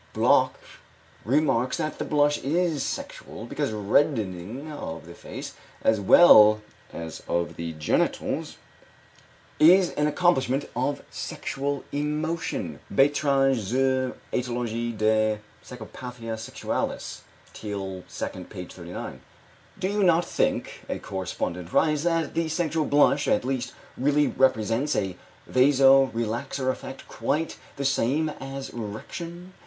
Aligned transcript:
Bloch 0.13 0.57
remarks 1.23 1.77
that 1.77 1.99
the 1.99 2.05
blush 2.05 2.39
is 2.39 2.81
sexual, 2.81 3.45
because 3.45 3.71
reddening 3.71 4.71
of 4.71 5.05
the 5.05 5.13
face, 5.13 5.53
as 5.83 5.99
well 6.01 6.59
as 6.91 7.21
of 7.27 7.55
the 7.55 7.73
genitals, 7.73 8.57
is 9.59 9.91
an 9.91 10.07
accompaniment 10.07 10.67
of 10.75 11.03
sexual 11.11 11.83
emotion 11.91 12.79
(Beiträge 12.91 13.53
zur 13.57 14.17
Ætiologie 14.33 14.97
der 14.97 15.37
Psychopathia 15.63 16.33
Sexualis, 16.35 17.19
Teil 17.53 18.01
II, 18.33 18.43
p. 18.45 18.65
39). 18.65 19.21
"Do 19.77 19.87
you 19.87 20.01
not 20.01 20.25
think," 20.25 20.81
a 20.89 20.97
correspondent 20.97 21.71
writes, 21.73 22.01
"that 22.05 22.33
the 22.33 22.49
sexual 22.49 22.85
blush, 22.85 23.27
at 23.27 23.45
least, 23.45 23.73
really 23.95 24.25
represents 24.25 24.95
a 24.95 25.15
vaso 25.45 26.05
relaxor 26.11 26.71
effect 26.71 27.07
quite 27.07 27.59
the 27.75 27.85
same 27.85 28.29
as 28.41 28.69
erection? 28.69 29.53